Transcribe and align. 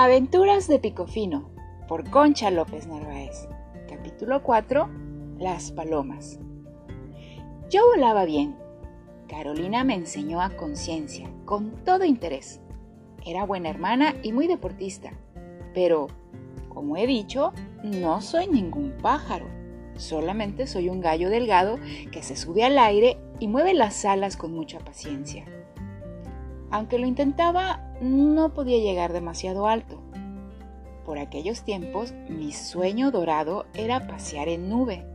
Aventuras 0.00 0.68
de 0.68 0.78
Picofino 0.78 1.50
por 1.88 2.08
Concha 2.08 2.52
López 2.52 2.86
Narváez. 2.86 3.48
Capítulo 3.88 4.44
4. 4.44 4.88
Las 5.40 5.72
palomas. 5.72 6.38
Yo 7.68 7.84
volaba 7.84 8.24
bien. 8.24 8.54
Carolina 9.26 9.82
me 9.82 9.94
enseñó 9.94 10.40
a 10.40 10.50
conciencia, 10.50 11.28
con 11.44 11.82
todo 11.84 12.04
interés. 12.04 12.60
Era 13.26 13.44
buena 13.44 13.70
hermana 13.70 14.14
y 14.22 14.30
muy 14.32 14.46
deportista. 14.46 15.10
Pero, 15.74 16.06
como 16.68 16.96
he 16.96 17.08
dicho, 17.08 17.52
no 17.82 18.20
soy 18.20 18.46
ningún 18.46 18.98
pájaro. 19.02 19.48
Solamente 19.96 20.68
soy 20.68 20.90
un 20.90 21.00
gallo 21.00 21.28
delgado 21.28 21.76
que 22.12 22.22
se 22.22 22.36
sube 22.36 22.62
al 22.62 22.78
aire 22.78 23.18
y 23.40 23.48
mueve 23.48 23.74
las 23.74 24.04
alas 24.04 24.36
con 24.36 24.52
mucha 24.52 24.78
paciencia. 24.78 25.44
Aunque 26.70 26.98
lo 26.98 27.06
intentaba, 27.06 27.80
no 28.00 28.54
podía 28.54 28.78
llegar 28.78 29.12
demasiado 29.12 29.66
alto. 29.66 30.00
Por 31.04 31.18
aquellos 31.18 31.62
tiempos, 31.62 32.12
mi 32.28 32.52
sueño 32.52 33.10
dorado 33.10 33.64
era 33.74 34.06
pasear 34.06 34.48
en 34.48 34.68
nube. 34.68 35.06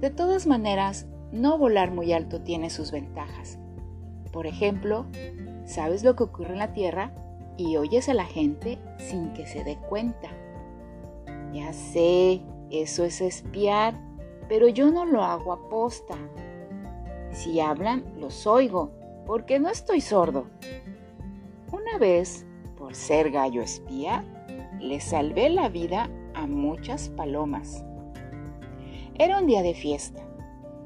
De 0.00 0.10
todas 0.10 0.46
maneras, 0.46 1.06
no 1.30 1.58
volar 1.58 1.92
muy 1.92 2.12
alto 2.12 2.40
tiene 2.40 2.70
sus 2.70 2.90
ventajas. 2.90 3.58
Por 4.32 4.46
ejemplo, 4.46 5.06
sabes 5.64 6.02
lo 6.02 6.16
que 6.16 6.24
ocurre 6.24 6.54
en 6.54 6.58
la 6.58 6.72
Tierra 6.72 7.12
y 7.56 7.76
oyes 7.76 8.08
a 8.08 8.14
la 8.14 8.26
gente 8.26 8.78
sin 8.98 9.32
que 9.32 9.46
se 9.46 9.64
dé 9.64 9.76
cuenta. 9.88 10.28
Ya 11.52 11.72
sé, 11.72 12.42
eso 12.70 13.04
es 13.04 13.20
espiar, 13.20 13.98
pero 14.48 14.68
yo 14.68 14.90
no 14.90 15.04
lo 15.04 15.22
hago 15.22 15.52
a 15.52 15.68
posta. 15.68 16.16
Si 17.30 17.60
hablan, 17.60 18.04
los 18.18 18.46
oigo, 18.46 18.90
porque 19.26 19.58
no 19.58 19.68
estoy 19.68 20.00
sordo. 20.00 20.46
Una 21.72 21.98
vez, 21.98 22.46
por 22.78 22.94
ser 22.94 23.30
gallo 23.30 23.60
espía, 23.60 24.24
le 24.80 25.00
salvé 25.00 25.50
la 25.50 25.68
vida 25.68 26.08
a 26.34 26.46
muchas 26.46 27.08
palomas. 27.10 27.84
Era 29.18 29.38
un 29.38 29.46
día 29.46 29.62
de 29.62 29.74
fiesta. 29.74 30.22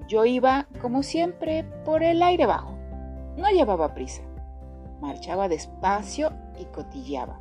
Yo 0.08 0.24
iba, 0.24 0.66
como 0.80 1.02
siempre, 1.02 1.64
por 1.84 2.02
el 2.02 2.22
aire 2.22 2.46
bajo. 2.46 2.76
No 3.36 3.48
llevaba 3.50 3.94
prisa. 3.94 4.22
Marchaba 5.00 5.48
despacio 5.48 6.32
y 6.58 6.64
cotilleaba. 6.66 7.40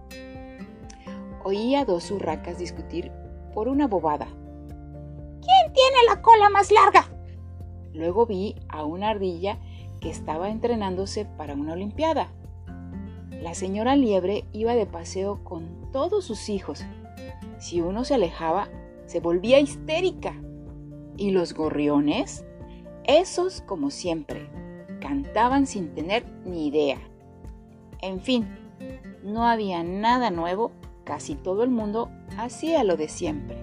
Oía 1.43 1.85
dos 1.85 2.11
urracas 2.11 2.57
discutir 2.57 3.11
por 3.53 3.67
una 3.67 3.87
bobada. 3.87 4.27
¿Quién 4.27 5.73
tiene 5.73 5.97
la 6.07 6.21
cola 6.21 6.49
más 6.49 6.71
larga? 6.71 7.05
Luego 7.93 8.25
vi 8.25 8.55
a 8.67 8.83
una 8.83 9.09
ardilla 9.09 9.59
que 9.99 10.09
estaba 10.09 10.49
entrenándose 10.49 11.25
para 11.25 11.53
una 11.53 11.73
olimpiada. 11.73 12.29
La 13.41 13.53
señora 13.53 13.95
Liebre 13.95 14.45
iba 14.51 14.75
de 14.75 14.85
paseo 14.85 15.43
con 15.43 15.91
todos 15.91 16.25
sus 16.25 16.49
hijos. 16.49 16.83
Si 17.57 17.81
uno 17.81 18.03
se 18.03 18.15
alejaba, 18.15 18.69
se 19.05 19.19
volvía 19.19 19.59
histérica. 19.59 20.33
¿Y 21.17 21.31
los 21.31 21.53
gorriones? 21.53 22.45
Esos, 23.05 23.61
como 23.61 23.89
siempre, 23.89 24.49
cantaban 24.99 25.65
sin 25.65 25.93
tener 25.93 26.25
ni 26.45 26.67
idea. 26.67 26.99
En 28.01 28.21
fin, 28.21 28.47
no 29.23 29.45
había 29.45 29.83
nada 29.83 30.31
nuevo, 30.31 30.71
casi 31.03 31.35
todo 31.35 31.63
el 31.63 31.69
mundo 31.69 32.09
hacía 32.37 32.83
lo 32.83 32.97
de 32.97 33.09
siempre, 33.09 33.57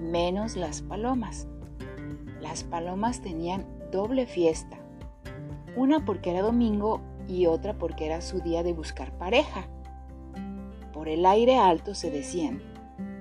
menos 0.00 0.56
las 0.56 0.82
palomas. 0.82 1.46
Las 2.40 2.64
palomas 2.64 3.20
tenían 3.20 3.66
doble 3.92 4.26
fiesta, 4.26 4.78
una 5.76 6.04
porque 6.04 6.30
era 6.30 6.42
domingo 6.42 7.00
y 7.28 7.46
otra 7.46 7.74
porque 7.74 8.06
era 8.06 8.20
su 8.20 8.40
día 8.40 8.62
de 8.62 8.72
buscar 8.72 9.16
pareja. 9.18 9.68
Por 10.92 11.08
el 11.08 11.26
aire 11.26 11.58
alto 11.58 11.94
se 11.94 12.10
decían, 12.10 12.62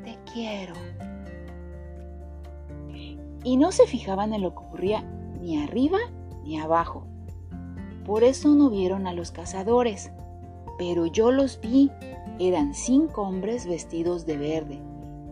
te 0.04 0.18
quiero. 0.32 0.74
Y 3.44 3.58
no 3.58 3.72
se 3.72 3.86
fijaban 3.86 4.34
en 4.34 4.42
lo 4.42 4.52
que 4.56 4.60
ocurría 4.60 5.02
ni 5.42 5.62
arriba 5.62 6.00
ni 6.44 6.60
abajo. 6.60 7.06
Por 8.06 8.24
eso 8.24 8.56
no 8.56 8.70
vieron 8.70 9.08
a 9.08 9.14
los 9.14 9.32
cazadores. 9.32 10.12
Pero 10.78 11.06
yo 11.06 11.32
los 11.32 11.60
vi. 11.60 11.92
Eran 12.40 12.74
cinco 12.74 13.24
hombres 13.24 13.68
vestidos 13.68 14.26
de 14.26 14.38
verde. 14.38 14.82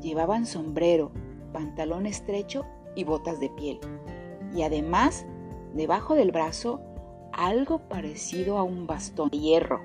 Llevaban 0.01 0.45
sombrero, 0.45 1.11
pantalón 1.51 2.05
estrecho 2.05 2.65
y 2.95 3.03
botas 3.03 3.39
de 3.39 3.49
piel. 3.49 3.79
Y 4.55 4.63
además, 4.63 5.25
debajo 5.73 6.15
del 6.15 6.31
brazo, 6.31 6.81
algo 7.33 7.79
parecido 7.89 8.57
a 8.57 8.63
un 8.63 8.87
bastón 8.87 9.29
de 9.29 9.39
hierro. 9.39 9.81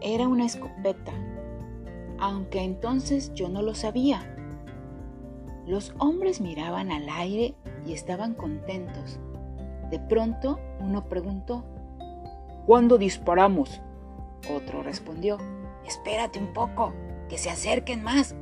Era 0.00 0.26
una 0.26 0.46
escopeta, 0.46 1.12
aunque 2.18 2.62
entonces 2.62 3.32
yo 3.34 3.48
no 3.48 3.62
lo 3.62 3.74
sabía. 3.74 4.34
Los 5.66 5.94
hombres 5.98 6.40
miraban 6.40 6.90
al 6.90 7.08
aire 7.08 7.54
y 7.86 7.92
estaban 7.92 8.34
contentos. 8.34 9.20
De 9.90 9.98
pronto 9.98 10.58
uno 10.80 11.08
preguntó, 11.08 11.64
¿Cuándo 12.66 12.98
disparamos? 12.98 13.80
Otro 14.54 14.82
respondió, 14.82 15.38
Espérate 15.86 16.38
un 16.38 16.52
poco, 16.52 16.92
que 17.28 17.38
se 17.38 17.50
acerquen 17.50 18.02
más. 18.02 18.34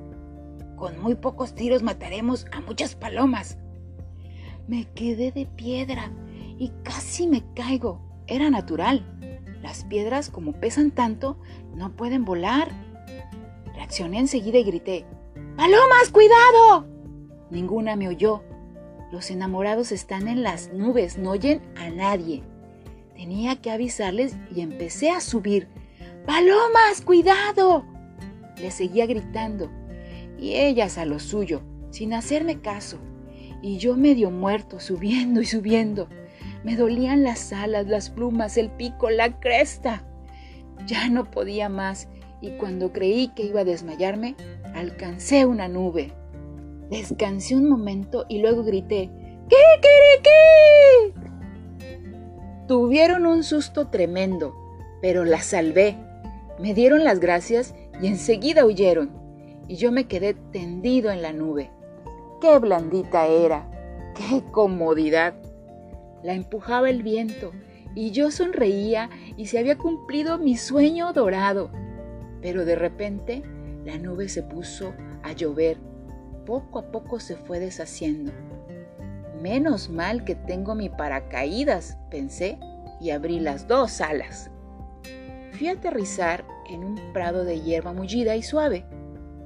Con 0.76 1.00
muy 1.00 1.15
pocos 1.15 1.54
tiros 1.54 1.82
mataremos 1.82 2.47
a 2.53 2.60
muchas 2.60 2.94
palomas. 2.94 3.56
Me 4.69 4.84
quedé 4.84 5.32
de 5.32 5.47
piedra 5.47 6.10
y 6.58 6.72
casi 6.82 7.26
me 7.26 7.42
caigo. 7.54 8.00
Era 8.26 8.50
natural. 8.50 9.04
Las 9.62 9.84
piedras, 9.84 10.30
como 10.30 10.52
pesan 10.52 10.90
tanto, 10.90 11.38
no 11.74 11.96
pueden 11.96 12.24
volar. 12.24 12.70
Reaccioné 13.74 14.18
enseguida 14.18 14.58
y 14.58 14.64
grité, 14.64 15.06
¡Palomas, 15.56 16.10
cuidado! 16.12 16.86
Ninguna 17.50 17.96
me 17.96 18.08
oyó. 18.08 18.42
Los 19.12 19.30
enamorados 19.30 19.92
están 19.92 20.28
en 20.28 20.42
las 20.42 20.72
nubes, 20.72 21.18
no 21.18 21.30
oyen 21.30 21.62
a 21.76 21.90
nadie. 21.90 22.42
Tenía 23.14 23.56
que 23.56 23.70
avisarles 23.70 24.36
y 24.54 24.60
empecé 24.60 25.10
a 25.10 25.20
subir. 25.20 25.68
¡Palomas, 26.26 27.00
cuidado! 27.04 27.84
Le 28.58 28.70
seguía 28.70 29.06
gritando. 29.06 29.70
Y 30.38 30.54
ellas 30.54 30.98
a 30.98 31.06
lo 31.06 31.18
suyo, 31.18 31.62
sin 31.90 32.12
hacerme 32.12 32.60
caso. 32.60 32.98
Y 33.62 33.78
yo 33.78 33.96
medio 33.96 34.30
muerto, 34.30 34.80
subiendo 34.80 35.40
y 35.40 35.46
subiendo. 35.46 36.08
Me 36.66 36.75
dolían 36.75 37.22
las 37.22 37.53
alas, 37.53 37.87
las 37.87 38.10
plumas, 38.10 38.56
el 38.56 38.71
pico, 38.71 39.09
la 39.09 39.38
cresta. 39.38 40.03
Ya 40.84 41.09
no 41.09 41.31
podía 41.31 41.69
más 41.69 42.09
y 42.41 42.56
cuando 42.59 42.93
creí 42.93 43.28
que 43.28 43.44
iba 43.44 43.60
a 43.60 43.65
desmayarme, 43.65 44.34
alcancé 44.75 45.47
una 45.47 45.69
nube. 45.69 46.12
Descansé 46.91 47.54
un 47.54 47.69
momento 47.69 48.27
y 48.28 48.41
luego 48.41 48.65
grité, 48.65 49.09
¡Kikiriki! 49.49 51.15
Tuvieron 52.66 53.27
un 53.27 53.44
susto 53.44 53.87
tremendo, 53.87 54.53
pero 55.00 55.25
la 55.25 55.43
salvé. 55.43 55.97
Me 56.59 56.75
dieron 56.75 57.04
las 57.04 57.21
gracias 57.21 57.77
y 58.03 58.09
enseguida 58.09 58.66
huyeron, 58.66 59.12
y 59.69 59.77
yo 59.77 59.93
me 59.93 60.09
quedé 60.09 60.34
tendido 60.34 61.12
en 61.12 61.22
la 61.22 61.33
nube. 61.33 61.71
¡Qué 62.41 62.59
blandita 62.59 63.28
era! 63.28 63.71
¡Qué 64.16 64.43
comodidad! 64.50 65.45
La 66.22 66.34
empujaba 66.34 66.91
el 66.91 67.03
viento 67.03 67.53
y 67.94 68.10
yo 68.10 68.31
sonreía 68.31 69.10
y 69.37 69.47
se 69.47 69.59
había 69.59 69.78
cumplido 69.78 70.38
mi 70.38 70.56
sueño 70.56 71.12
dorado. 71.12 71.71
Pero 72.43 72.65
de 72.65 72.77
repente 72.77 73.43
la 73.84 73.99
nube 73.99 74.28
se 74.28 74.43
puso 74.43 74.94
a 75.22 75.32
llover. 75.32 75.78
Poco 76.44 76.78
a 76.78 76.93
poco 76.93 77.21
se 77.21 77.37
fue 77.37 77.59
deshaciendo. 77.59 78.32
Menos 79.41 79.88
mal 79.88 80.25
que 80.25 80.34
tengo 80.34 80.75
mi 80.75 80.88
paracaídas, 80.88 81.99
pensé, 82.10 82.59
y 83.00 83.10
abrí 83.10 83.41
las 83.41 83.69
dos 83.69 84.01
alas. 84.01 84.51
Fui 85.53 85.69
a 85.69 85.72
aterrizar 85.72 86.45
en 86.69 86.84
un 86.84 87.12
prado 87.12 87.45
de 87.45 87.60
hierba 87.60 87.92
mullida 87.92 88.36
y 88.36 88.42
suave. 88.42 88.84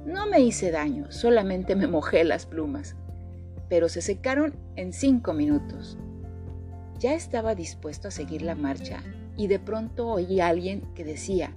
No 0.05 0.27
me 0.27 0.39
hice 0.41 0.71
daño, 0.71 1.11
solamente 1.11 1.75
me 1.75 1.87
mojé 1.87 2.23
las 2.23 2.45
plumas, 2.45 2.95
pero 3.69 3.87
se 3.87 4.01
secaron 4.01 4.55
en 4.75 4.93
cinco 4.93 5.33
minutos. 5.33 5.97
Ya 7.01 7.15
estaba 7.15 7.55
dispuesto 7.55 8.09
a 8.09 8.11
seguir 8.11 8.43
la 8.43 8.53
marcha 8.53 9.01
y 9.35 9.47
de 9.47 9.57
pronto 9.57 10.07
oí 10.07 10.39
a 10.39 10.49
alguien 10.49 10.83
que 10.93 11.03
decía, 11.03 11.51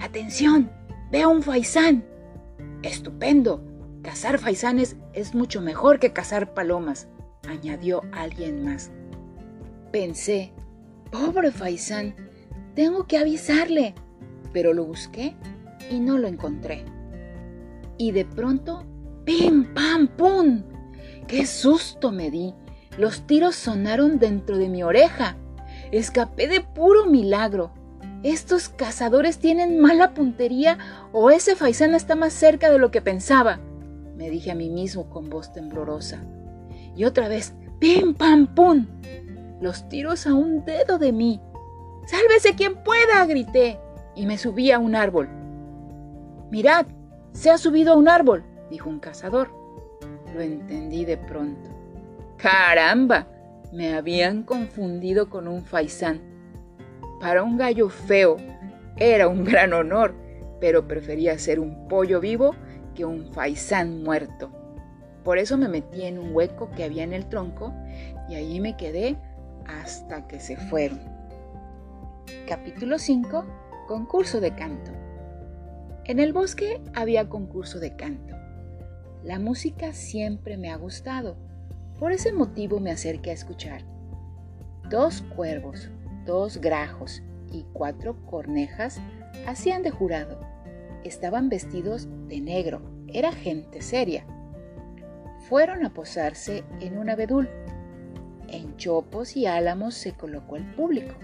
¡Atención! 0.00 0.72
¡Veo 1.12 1.30
un 1.30 1.44
faisán! 1.44 2.04
¡Estupendo! 2.82 3.62
Cazar 4.02 4.40
faisanes 4.40 4.96
es 5.12 5.36
mucho 5.36 5.60
mejor 5.60 6.00
que 6.00 6.12
cazar 6.12 6.52
palomas, 6.52 7.06
añadió 7.48 8.02
alguien 8.10 8.64
más. 8.64 8.90
Pensé, 9.92 10.52
pobre 11.12 11.52
faisán, 11.52 12.16
tengo 12.74 13.06
que 13.06 13.18
avisarle, 13.18 13.94
pero 14.52 14.72
lo 14.72 14.84
busqué 14.84 15.36
y 15.92 16.00
no 16.00 16.18
lo 16.18 16.26
encontré. 16.26 16.84
Y 17.98 18.10
de 18.10 18.24
pronto, 18.24 18.84
¡pim, 19.24 19.72
pam, 19.74 20.08
pum! 20.08 20.64
¡Qué 21.28 21.46
susto 21.46 22.10
me 22.10 22.32
di! 22.32 22.52
Los 22.98 23.26
tiros 23.26 23.56
sonaron 23.56 24.18
dentro 24.18 24.58
de 24.58 24.68
mi 24.68 24.82
oreja. 24.82 25.36
Escapé 25.92 26.48
de 26.48 26.60
puro 26.60 27.06
milagro. 27.06 27.72
estos 28.22 28.68
cazadores 28.68 29.38
tienen 29.38 29.78
mala 29.78 30.14
puntería 30.14 30.78
o 31.12 31.30
ese 31.30 31.54
faisán 31.54 31.94
está 31.94 32.16
más 32.16 32.32
cerca 32.32 32.70
de 32.70 32.78
lo 32.78 32.90
que 32.90 33.00
pensaba, 33.00 33.60
me 34.16 34.30
dije 34.30 34.50
a 34.50 34.54
mí 34.54 34.70
mismo 34.70 35.10
con 35.10 35.28
voz 35.28 35.52
temblorosa. 35.52 36.24
Y 36.96 37.04
otra 37.04 37.28
vez, 37.28 37.54
¡pim, 37.78 38.14
pam, 38.14 38.46
pum! 38.54 38.86
Los 39.60 39.88
tiros 39.88 40.26
a 40.26 40.34
un 40.34 40.64
dedo 40.64 40.98
de 40.98 41.12
mí. 41.12 41.40
¡Sálvese 42.06 42.54
quien 42.54 42.82
pueda! 42.82 43.26
grité 43.26 43.78
y 44.14 44.24
me 44.26 44.38
subí 44.38 44.70
a 44.70 44.78
un 44.78 44.94
árbol. 44.94 45.28
Mirad, 46.50 46.86
se 47.32 47.50
ha 47.50 47.58
subido 47.58 47.92
a 47.92 47.96
un 47.96 48.08
árbol, 48.08 48.44
dijo 48.70 48.88
un 48.88 49.00
cazador. 49.00 49.50
Lo 50.34 50.40
entendí 50.40 51.04
de 51.04 51.18
pronto. 51.18 51.75
¡Caramba! 52.36 53.28
Me 53.72 53.94
habían 53.94 54.42
confundido 54.42 55.30
con 55.30 55.48
un 55.48 55.64
faisán. 55.64 56.20
Para 57.20 57.42
un 57.42 57.56
gallo 57.56 57.88
feo 57.88 58.36
era 58.96 59.28
un 59.28 59.44
gran 59.44 59.72
honor, 59.72 60.14
pero 60.60 60.86
prefería 60.86 61.38
ser 61.38 61.60
un 61.60 61.88
pollo 61.88 62.20
vivo 62.20 62.54
que 62.94 63.04
un 63.04 63.32
faisán 63.32 64.02
muerto. 64.02 64.50
Por 65.24 65.38
eso 65.38 65.56
me 65.56 65.68
metí 65.68 66.02
en 66.02 66.18
un 66.18 66.34
hueco 66.34 66.70
que 66.70 66.84
había 66.84 67.02
en 67.02 67.12
el 67.12 67.26
tronco 67.26 67.72
y 68.28 68.36
allí 68.36 68.60
me 68.60 68.76
quedé 68.76 69.16
hasta 69.66 70.26
que 70.26 70.38
se 70.38 70.56
fueron. 70.56 71.00
Capítulo 72.46 72.98
5. 72.98 73.44
Concurso 73.88 74.40
de 74.40 74.54
canto. 74.54 74.92
En 76.04 76.20
el 76.20 76.32
bosque 76.32 76.80
había 76.94 77.28
concurso 77.28 77.80
de 77.80 77.96
canto. 77.96 78.36
La 79.24 79.38
música 79.38 79.92
siempre 79.92 80.56
me 80.56 80.70
ha 80.70 80.76
gustado. 80.76 81.36
Por 81.98 82.12
ese 82.12 82.32
motivo 82.32 82.78
me 82.78 82.90
acerqué 82.90 83.30
a 83.30 83.34
escuchar. 83.34 83.82
Dos 84.90 85.22
cuervos, 85.34 85.90
dos 86.26 86.58
grajos 86.58 87.22
y 87.50 87.64
cuatro 87.72 88.16
cornejas 88.26 89.00
hacían 89.46 89.82
de 89.82 89.90
jurado. 89.90 90.40
Estaban 91.04 91.48
vestidos 91.48 92.08
de 92.28 92.40
negro. 92.40 92.82
Era 93.08 93.32
gente 93.32 93.80
seria. 93.80 94.26
Fueron 95.48 95.86
a 95.86 95.94
posarse 95.94 96.64
en 96.80 96.98
un 96.98 97.08
abedul. 97.08 97.48
En 98.48 98.76
chopos 98.76 99.36
y 99.36 99.46
álamos 99.46 99.94
se 99.94 100.12
colocó 100.12 100.56
el 100.56 100.66
público. 100.74 101.14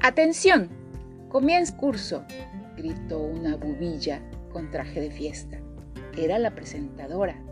¡Atención! 0.00 0.68
Comienza 1.28 1.76
curso, 1.76 2.24
gritó 2.76 3.18
una 3.18 3.56
bubilla 3.56 4.20
con 4.52 4.70
traje 4.70 5.00
de 5.00 5.10
fiesta. 5.10 5.58
Era 6.16 6.38
la 6.38 6.54
presentadora. 6.54 7.42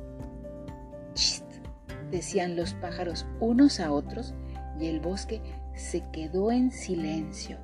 Decían 2.10 2.56
los 2.56 2.74
pájaros 2.74 3.26
unos 3.40 3.80
a 3.80 3.92
otros 3.92 4.34
y 4.78 4.86
el 4.86 5.00
bosque 5.00 5.40
se 5.74 6.02
quedó 6.12 6.50
en 6.50 6.70
silencio. 6.70 7.58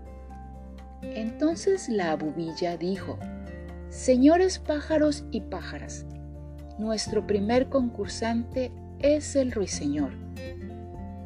Entonces 1.02 1.88
la 1.88 2.14
bubilla 2.16 2.76
dijo, 2.76 3.18
Señores 3.88 4.58
pájaros 4.58 5.24
y 5.30 5.40
pájaras, 5.42 6.06
nuestro 6.78 7.26
primer 7.26 7.68
concursante 7.68 8.70
es 9.00 9.36
el 9.36 9.52
ruiseñor. 9.52 10.12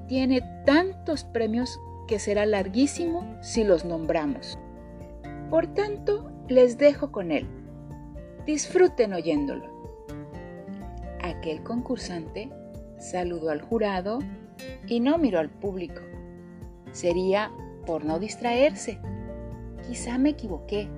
Tiene 0.09 0.43
tantos 0.65 1.25
premios 1.25 1.79
que 2.07 2.19
será 2.19 2.47
larguísimo 2.47 3.37
si 3.43 3.65
los 3.65 3.85
nombramos. 3.85 4.59
Por 5.49 5.67
tanto, 5.69 6.31
les 6.49 6.79
dejo 6.79 7.13
con 7.13 7.31
él. 7.31 7.47
Disfruten 8.47 9.13
oyéndolo. 9.13 9.71
Aquel 11.23 11.63
concursante 11.63 12.51
saludó 13.01 13.51
al 13.51 13.61
jurado 13.61 14.21
y 14.87 15.01
no 15.01 15.19
miró 15.19 15.41
al 15.41 15.51
público. 15.51 16.01
Sería 16.93 17.51
por 17.87 18.05
no 18.05 18.21
distraerse. 18.21 19.01
Quizá 19.89 20.19
me 20.19 20.31
equivoqué, 20.31 20.89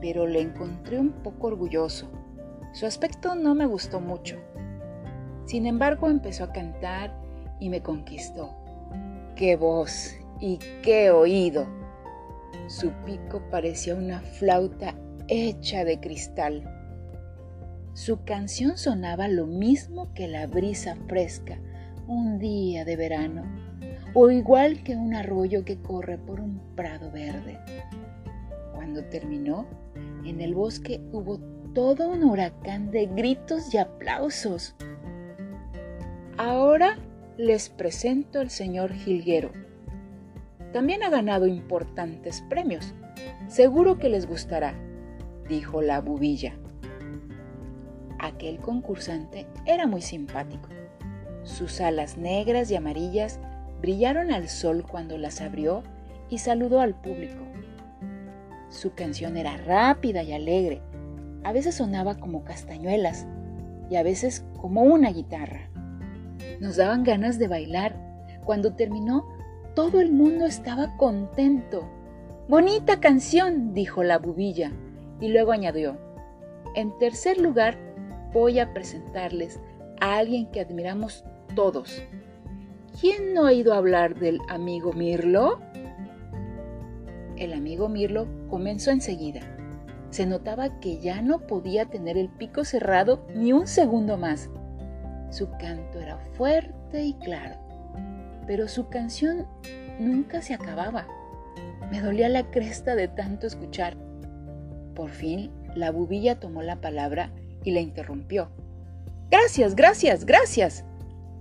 pero 0.00 0.26
le 0.26 0.40
encontré 0.40 0.98
un 0.98 1.10
poco 1.10 1.48
orgulloso. 1.48 2.08
Su 2.72 2.86
aspecto 2.86 3.34
no 3.34 3.54
me 3.54 3.66
gustó 3.66 4.00
mucho. 4.00 4.36
Sin 5.44 5.66
embargo, 5.66 6.08
empezó 6.08 6.44
a 6.44 6.52
cantar 6.52 7.14
y 7.60 7.68
me 7.68 7.82
conquistó. 7.82 8.54
¡Qué 9.34 9.56
voz! 9.56 10.16
y 10.40 10.58
qué 10.82 11.10
oído. 11.10 11.66
Su 12.68 12.90
pico 13.04 13.42
parecía 13.50 13.94
una 13.94 14.20
flauta 14.20 14.94
hecha 15.28 15.84
de 15.84 16.00
cristal. 16.00 16.75
Su 17.96 18.24
canción 18.24 18.76
sonaba 18.76 19.26
lo 19.26 19.46
mismo 19.46 20.12
que 20.14 20.28
la 20.28 20.46
brisa 20.46 20.96
fresca 21.08 21.58
un 22.06 22.38
día 22.38 22.84
de 22.84 22.94
verano, 22.94 23.42
o 24.14 24.30
igual 24.30 24.82
que 24.84 24.94
un 24.94 25.14
arroyo 25.14 25.64
que 25.64 25.78
corre 25.80 26.18
por 26.18 26.40
un 26.40 26.60
prado 26.76 27.10
verde. 27.10 27.58
Cuando 28.74 29.02
terminó, 29.04 29.66
en 30.24 30.40
el 30.40 30.54
bosque 30.54 31.00
hubo 31.10 31.38
todo 31.74 32.10
un 32.10 32.22
huracán 32.22 32.90
de 32.90 33.06
gritos 33.06 33.74
y 33.74 33.78
aplausos. 33.78 34.76
Ahora 36.36 36.98
les 37.38 37.70
presento 37.70 38.40
al 38.40 38.50
señor 38.50 38.92
Gilguero 38.92 39.50
también 40.76 41.02
ha 41.02 41.08
ganado 41.08 41.46
importantes 41.46 42.44
premios. 42.50 42.92
Seguro 43.48 43.98
que 43.98 44.10
les 44.10 44.26
gustará, 44.26 44.74
dijo 45.48 45.80
la 45.80 46.02
bubilla. 46.02 46.52
Aquel 48.18 48.58
concursante 48.58 49.46
era 49.64 49.86
muy 49.86 50.02
simpático. 50.02 50.68
Sus 51.44 51.80
alas 51.80 52.16
negras 52.16 52.70
y 52.70 52.76
amarillas 52.76 53.38
brillaron 53.80 54.32
al 54.32 54.48
sol 54.48 54.84
cuando 54.88 55.18
las 55.18 55.40
abrió 55.40 55.82
y 56.28 56.38
saludó 56.38 56.80
al 56.80 56.94
público. 56.94 57.44
Su 58.68 58.94
canción 58.94 59.36
era 59.36 59.56
rápida 59.56 60.22
y 60.22 60.32
alegre. 60.32 60.82
A 61.44 61.52
veces 61.52 61.76
sonaba 61.76 62.16
como 62.16 62.42
castañuelas 62.44 63.26
y 63.88 63.96
a 63.96 64.02
veces 64.02 64.44
como 64.60 64.82
una 64.82 65.10
guitarra. 65.10 65.70
Nos 66.60 66.76
daban 66.76 67.04
ganas 67.04 67.38
de 67.38 67.48
bailar. 67.48 67.94
Cuando 68.44 68.74
terminó, 68.74 69.26
todo 69.74 70.00
el 70.00 70.10
mundo 70.10 70.46
estaba 70.46 70.96
contento. 70.96 71.88
Bonita 72.48 73.00
canción, 73.00 73.74
dijo 73.74 74.02
la 74.02 74.18
bubilla, 74.18 74.72
y 75.20 75.28
luego 75.28 75.52
añadió, 75.52 75.98
en 76.74 76.96
tercer 76.98 77.38
lugar, 77.38 77.76
voy 78.32 78.58
a 78.58 78.72
presentarles 78.72 79.60
a 80.00 80.18
alguien 80.18 80.46
que 80.50 80.60
admiramos 80.60 81.24
todos. 81.54 82.02
¿Quién 83.00 83.34
no 83.34 83.42
ha 83.42 83.50
oído 83.50 83.74
hablar 83.74 84.18
del 84.18 84.38
amigo 84.48 84.92
Mirlo? 84.92 85.60
El 87.36 87.52
amigo 87.52 87.88
Mirlo 87.88 88.26
comenzó 88.48 88.90
enseguida. 88.90 89.40
Se 90.10 90.24
notaba 90.24 90.80
que 90.80 90.98
ya 90.98 91.20
no 91.20 91.40
podía 91.46 91.86
tener 91.86 92.16
el 92.16 92.28
pico 92.28 92.64
cerrado 92.64 93.26
ni 93.34 93.52
un 93.52 93.66
segundo 93.66 94.16
más. 94.16 94.48
Su 95.30 95.50
canto 95.58 96.00
era 96.00 96.18
fuerte 96.34 97.02
y 97.02 97.14
claro 97.14 97.66
pero 98.46 98.68
su 98.68 98.88
canción 98.88 99.46
nunca 99.98 100.40
se 100.40 100.54
acababa. 100.54 101.06
Me 101.90 102.00
dolía 102.00 102.28
la 102.28 102.50
cresta 102.50 102.94
de 102.94 103.08
tanto 103.08 103.46
escuchar. 103.46 103.96
Por 104.94 105.10
fin, 105.10 105.50
la 105.74 105.90
bubilla 105.90 106.40
tomó 106.40 106.62
la 106.62 106.80
palabra 106.80 107.32
y 107.66 107.72
la 107.72 107.80
interrumpió. 107.80 108.48
Gracias, 109.28 109.74
gracias, 109.74 110.24
gracias. 110.24 110.84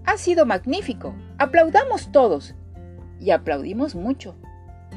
Ha 0.06 0.18
sido 0.18 0.46
magnífico. 0.48 1.14
Aplaudamos 1.38 2.12
todos. 2.12 2.56
Y 3.22 3.30
aplaudimos 3.30 3.94
mucho. 3.94 4.36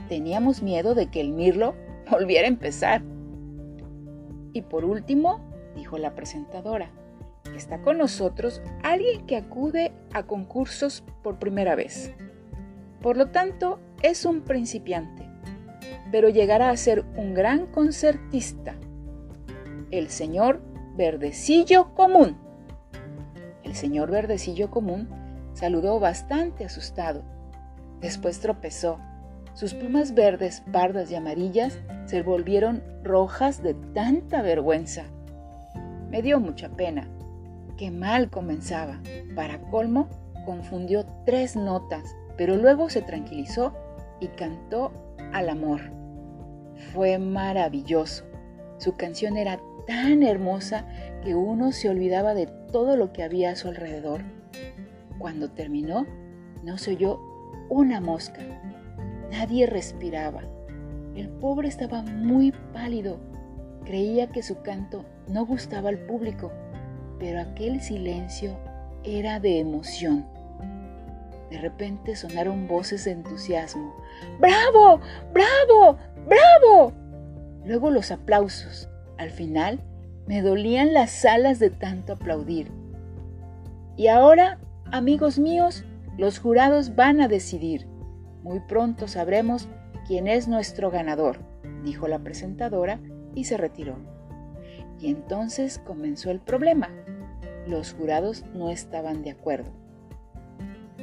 Teníamos 0.08 0.62
miedo 0.62 0.94
de 0.94 1.10
que 1.10 1.20
el 1.20 1.32
mirlo 1.32 1.74
volviera 2.10 2.46
a 2.46 2.50
empezar. 2.50 3.02
Y 4.54 4.62
por 4.62 4.86
último, 4.86 5.40
dijo 5.76 5.98
la 5.98 6.14
presentadora, 6.14 6.90
está 7.54 7.82
con 7.82 7.98
nosotros 7.98 8.62
alguien 8.82 9.26
que 9.26 9.36
acude 9.36 9.92
a 10.14 10.22
concursos 10.22 11.04
por 11.22 11.38
primera 11.38 11.74
vez. 11.74 12.14
Por 13.02 13.18
lo 13.18 13.28
tanto, 13.28 13.80
es 14.02 14.24
un 14.24 14.40
principiante, 14.40 15.28
pero 16.10 16.30
llegará 16.30 16.70
a 16.70 16.76
ser 16.78 17.04
un 17.16 17.34
gran 17.34 17.66
concertista. 17.66 18.76
El 19.90 20.08
señor 20.08 20.60
Verdecillo 20.98 21.94
Común. 21.94 22.36
El 23.62 23.76
señor 23.76 24.10
Verdecillo 24.10 24.68
Común 24.68 25.08
saludó 25.52 26.00
bastante 26.00 26.64
asustado. 26.64 27.22
Después 28.00 28.40
tropezó. 28.40 28.98
Sus 29.54 29.74
plumas 29.74 30.14
verdes, 30.14 30.64
pardas 30.72 31.08
y 31.12 31.14
amarillas 31.14 31.78
se 32.06 32.22
volvieron 32.22 32.82
rojas 33.04 33.62
de 33.62 33.74
tanta 33.94 34.42
vergüenza. 34.42 35.04
Me 36.10 36.20
dio 36.20 36.40
mucha 36.40 36.68
pena 36.68 37.08
Qué 37.76 37.92
mal 37.92 38.28
comenzaba. 38.28 39.00
Para 39.36 39.60
colmo, 39.70 40.08
confundió 40.44 41.06
tres 41.24 41.54
notas, 41.54 42.16
pero 42.36 42.56
luego 42.56 42.90
se 42.90 43.02
tranquilizó 43.02 43.72
y 44.18 44.26
cantó 44.26 44.90
al 45.32 45.48
amor. 45.48 45.92
Fue 46.92 47.20
maravilloso. 47.20 48.27
Su 48.78 48.96
canción 48.96 49.36
era 49.36 49.60
tan 49.86 50.22
hermosa 50.22 50.86
que 51.22 51.34
uno 51.34 51.72
se 51.72 51.88
olvidaba 51.88 52.34
de 52.34 52.46
todo 52.46 52.96
lo 52.96 53.12
que 53.12 53.22
había 53.22 53.50
a 53.50 53.56
su 53.56 53.68
alrededor. 53.68 54.22
Cuando 55.18 55.50
terminó, 55.50 56.06
no 56.62 56.78
se 56.78 56.92
oyó 56.92 57.20
una 57.68 58.00
mosca. 58.00 58.40
Nadie 59.30 59.66
respiraba. 59.66 60.42
El 61.16 61.28
pobre 61.28 61.68
estaba 61.68 62.02
muy 62.02 62.52
pálido. 62.72 63.18
Creía 63.84 64.28
que 64.28 64.42
su 64.42 64.62
canto 64.62 65.04
no 65.26 65.44
gustaba 65.44 65.88
al 65.88 65.98
público, 65.98 66.52
pero 67.18 67.40
aquel 67.40 67.80
silencio 67.80 68.56
era 69.02 69.40
de 69.40 69.58
emoción. 69.58 70.26
De 71.50 71.58
repente 71.58 72.14
sonaron 72.14 72.68
voces 72.68 73.04
de 73.06 73.12
entusiasmo. 73.12 73.94
¡Bravo! 74.38 75.00
¡Bravo! 75.32 75.96
¡Bravo! 76.26 76.92
Luego 77.68 77.90
los 77.90 78.10
aplausos. 78.10 78.88
Al 79.18 79.30
final 79.30 79.80
me 80.26 80.40
dolían 80.40 80.94
las 80.94 81.26
alas 81.26 81.58
de 81.58 81.68
tanto 81.68 82.14
aplaudir. 82.14 82.72
Y 83.94 84.06
ahora, 84.06 84.58
amigos 84.90 85.38
míos, 85.38 85.84
los 86.16 86.38
jurados 86.38 86.96
van 86.96 87.20
a 87.20 87.28
decidir. 87.28 87.86
Muy 88.42 88.60
pronto 88.60 89.06
sabremos 89.06 89.68
quién 90.06 90.28
es 90.28 90.48
nuestro 90.48 90.90
ganador, 90.90 91.40
dijo 91.84 92.08
la 92.08 92.20
presentadora 92.20 93.00
y 93.34 93.44
se 93.44 93.58
retiró. 93.58 93.98
Y 94.98 95.10
entonces 95.10 95.78
comenzó 95.78 96.30
el 96.30 96.40
problema. 96.40 96.88
Los 97.66 97.92
jurados 97.92 98.46
no 98.54 98.70
estaban 98.70 99.22
de 99.22 99.32
acuerdo. 99.32 99.70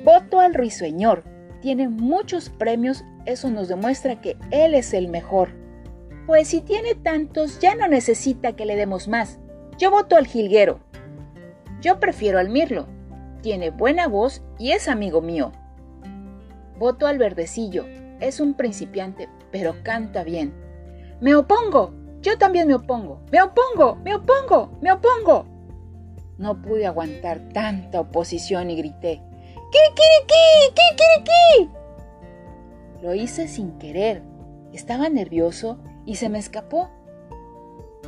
Voto 0.03 0.39
al 0.39 0.55
risueñor. 0.55 1.25
Tiene 1.61 1.89
muchos 1.89 2.49
premios, 2.49 3.05
eso 3.27 3.51
nos 3.51 3.67
demuestra 3.67 4.19
que 4.19 4.35
él 4.49 4.73
es 4.73 4.95
el 4.95 5.09
mejor. 5.09 5.63
Pues 6.25 6.47
si 6.47 6.61
tiene 6.61 6.95
tantos, 6.95 7.59
ya 7.59 7.75
no 7.75 7.87
necesita 7.87 8.55
que 8.55 8.65
le 8.65 8.75
demos 8.75 9.07
más. 9.07 9.39
Yo 9.77 9.91
voto 9.91 10.15
al 10.15 10.25
jilguero. 10.25 10.79
Yo 11.81 11.99
prefiero 11.99 12.39
al 12.39 12.49
mirlo. 12.49 12.87
Tiene 13.41 13.69
buena 13.69 14.07
voz 14.07 14.41
y 14.57 14.71
es 14.71 14.87
amigo 14.87 15.21
mío. 15.21 15.51
Voto 16.79 17.05
al 17.05 17.19
verdecillo. 17.19 17.85
Es 18.19 18.39
un 18.39 18.55
principiante, 18.55 19.29
pero 19.51 19.75
canta 19.83 20.23
bien. 20.23 20.53
Me 21.21 21.35
opongo. 21.35 21.93
Yo 22.21 22.39
también 22.39 22.67
me 22.67 22.73
opongo. 22.73 23.21
Me 23.31 23.41
opongo. 23.43 23.97
Me 23.97 24.15
opongo. 24.15 24.71
Me 24.81 24.91
opongo. 24.91 25.45
No 26.39 26.59
pude 26.59 26.87
aguantar 26.87 27.49
tanta 27.53 27.99
oposición 28.01 28.71
y 28.71 28.77
grité. 28.77 29.21
¡Kikiriki! 29.71 30.73
¡Kikiriki! 30.73 31.71
Lo 33.03 33.13
hice 33.13 33.47
sin 33.47 33.77
querer. 33.77 34.23
Estaba 34.73 35.07
nervioso 35.09 35.79
y 36.05 36.15
se 36.15 36.29
me 36.29 36.39
escapó. 36.39 36.89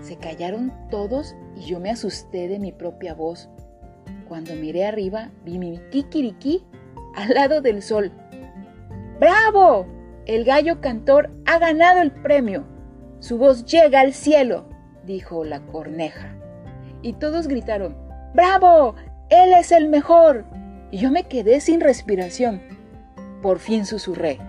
Se 0.02 0.18
callaron 0.18 0.72
todos 0.90 1.36
y 1.56 1.62
yo 1.62 1.80
me 1.80 1.90
asusté 1.90 2.48
de 2.48 2.60
mi 2.60 2.72
propia 2.72 3.14
voz. 3.14 3.50
Cuando 4.28 4.56
miré 4.56 4.86
arriba 4.86 5.32
vi 5.44 5.58
mi 5.58 5.80
kikiriki 5.92 6.64
al 7.16 7.34
lado 7.34 7.62
del 7.62 7.82
sol. 7.82 8.12
¡Bravo! 9.20 9.88
El 10.26 10.44
gallo 10.44 10.82
cantor 10.82 11.32
ha 11.46 11.58
ganado 11.58 12.02
el 12.02 12.12
premio. 12.12 12.66
Su 13.20 13.38
voz 13.38 13.66
llega 13.66 14.02
al 14.02 14.14
cielo, 14.14 14.66
dijo 15.06 15.44
la 15.44 15.62
corneja. 15.62 16.36
Y 17.02 17.14
todos 17.14 17.48
gritaron, 17.48 17.96
¡Bravo! 18.34 18.96
Él 19.30 19.54
es 19.54 19.72
el 19.72 19.90
mejor. 19.90 20.46
Y 20.92 21.00
yo 21.00 21.12
me 21.12 21.24
quedé 21.24 21.60
sin 21.60 21.82
respiración. 21.82 22.62
Por 23.42 23.60
fin 23.60 23.86
susurré, 23.86 24.40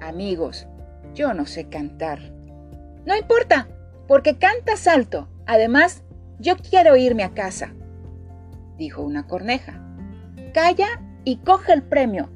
Amigos, 0.00 0.66
yo 1.14 1.32
no 1.32 1.46
sé 1.46 1.68
cantar. 1.68 2.31
No 3.04 3.16
importa, 3.16 3.68
porque 4.06 4.38
cantas 4.38 4.86
alto. 4.86 5.28
Además, 5.46 6.04
yo 6.38 6.56
quiero 6.56 6.96
irme 6.96 7.24
a 7.24 7.34
casa, 7.34 7.74
dijo 8.76 9.02
una 9.02 9.26
corneja. 9.26 9.80
Calla 10.52 10.88
y 11.24 11.36
coge 11.38 11.72
el 11.72 11.82
premio. 11.82 12.30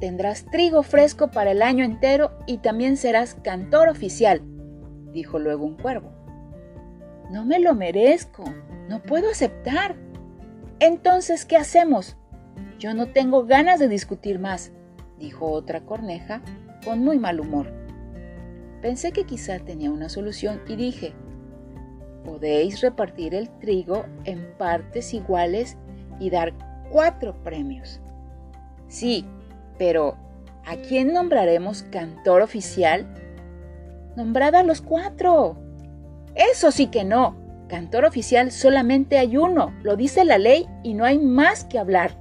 Tendrás 0.00 0.44
trigo 0.46 0.82
fresco 0.82 1.30
para 1.30 1.52
el 1.52 1.62
año 1.62 1.84
entero 1.84 2.32
y 2.46 2.58
también 2.58 2.96
serás 2.96 3.34
cantor 3.34 3.88
oficial, 3.88 4.42
dijo 5.12 5.38
luego 5.38 5.64
un 5.64 5.76
cuervo. 5.76 6.12
No 7.30 7.44
me 7.44 7.60
lo 7.60 7.74
merezco, 7.74 8.44
no 8.88 9.02
puedo 9.02 9.30
aceptar. 9.30 9.94
Entonces, 10.80 11.44
¿qué 11.44 11.56
hacemos? 11.56 12.16
Yo 12.78 12.94
no 12.94 13.06
tengo 13.06 13.46
ganas 13.46 13.78
de 13.78 13.88
discutir 13.88 14.40
más, 14.40 14.72
dijo 15.18 15.50
otra 15.50 15.82
corneja 15.82 16.42
con 16.84 16.98
muy 16.98 17.18
mal 17.18 17.38
humor. 17.38 17.81
Pensé 18.82 19.12
que 19.12 19.24
quizá 19.24 19.60
tenía 19.60 19.92
una 19.92 20.08
solución 20.08 20.60
y 20.66 20.74
dije, 20.74 21.14
podéis 22.24 22.80
repartir 22.80 23.32
el 23.32 23.48
trigo 23.60 24.04
en 24.24 24.54
partes 24.58 25.14
iguales 25.14 25.78
y 26.18 26.30
dar 26.30 26.52
cuatro 26.90 27.40
premios. 27.44 28.00
Sí, 28.88 29.24
pero 29.78 30.16
¿a 30.66 30.74
quién 30.76 31.12
nombraremos 31.12 31.84
cantor 31.84 32.42
oficial? 32.42 33.06
Nombrad 34.16 34.56
a 34.56 34.64
los 34.64 34.82
cuatro. 34.82 35.56
Eso 36.34 36.72
sí 36.72 36.88
que 36.88 37.04
no. 37.04 37.36
Cantor 37.68 38.04
oficial 38.04 38.50
solamente 38.50 39.16
hay 39.16 39.36
uno, 39.36 39.72
lo 39.84 39.94
dice 39.96 40.24
la 40.24 40.38
ley 40.38 40.66
y 40.82 40.94
no 40.94 41.04
hay 41.04 41.18
más 41.18 41.64
que 41.64 41.78
hablar. 41.78 42.18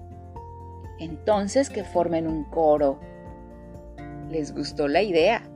Entonces 0.99 1.71
que 1.71 1.83
formen 1.83 2.27
un 2.27 2.43
coro. 2.45 2.99
Les 4.29 4.53
gustó 4.53 4.87
la 4.87 5.01
idea 5.01 5.50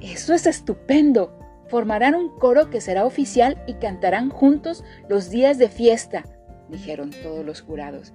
eso 0.00 0.34
es 0.34 0.46
estupendo. 0.46 1.36
Formarán 1.68 2.14
un 2.14 2.36
coro 2.38 2.68
que 2.70 2.80
será 2.80 3.04
oficial 3.04 3.62
y 3.66 3.74
cantarán 3.74 4.30
juntos 4.30 4.84
los 5.08 5.30
días 5.30 5.58
de 5.58 5.68
fiesta, 5.68 6.24
dijeron 6.68 7.10
todos 7.22 7.44
los 7.44 7.60
jurados, 7.60 8.12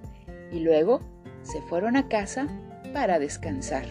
y 0.52 0.60
luego 0.60 1.00
se 1.42 1.62
fueron 1.62 1.96
a 1.96 2.08
casa 2.08 2.48
para 2.92 3.18
descansar. 3.18 3.86